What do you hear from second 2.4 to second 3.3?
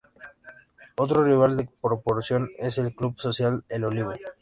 es el "Club